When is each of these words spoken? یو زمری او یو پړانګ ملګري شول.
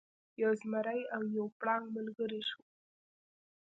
یو 0.41 0.51
زمری 0.61 1.01
او 1.15 1.21
یو 1.37 1.45
پړانګ 1.59 1.85
ملګري 1.97 2.41
شول. 2.49 2.67